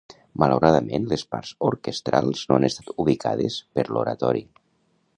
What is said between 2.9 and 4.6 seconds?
ubicades per l'oratori.